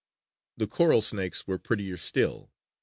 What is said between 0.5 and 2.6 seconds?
The coral snakes were prettier still.